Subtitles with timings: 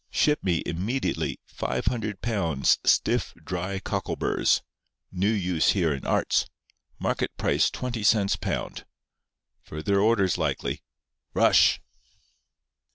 [0.09, 4.63] Ship me immediately 500 pounds stiff, dry cockleburrs.
[5.11, 6.47] New use here in arts.
[6.97, 8.83] Market price twenty cents pound.
[9.61, 10.81] Further orders likely.
[11.35, 11.79] Rush.